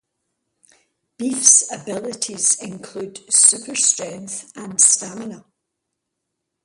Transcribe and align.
Beef's 1.15 1.71
abilities 1.71 2.59
include 2.59 3.31
super 3.31 3.75
strength 3.75 4.51
and 4.55 4.81
stamina. 4.81 5.45